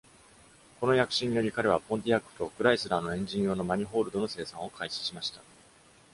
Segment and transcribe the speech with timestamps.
[0.79, 5.39] この躍進により、彼は Pontiac と Chrysler のエンジン用のマニホールドの生産を開始しました。